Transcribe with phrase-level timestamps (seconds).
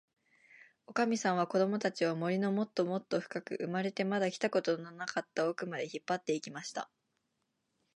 [0.87, 6.89] おかみさんは、こどもたちを、森のもっともっとふかく、生まれてまだ来たことのなかったおくまで、引っぱって行きました。